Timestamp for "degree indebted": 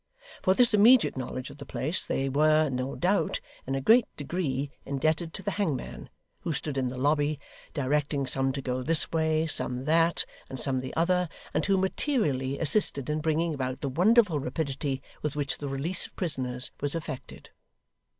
4.17-5.31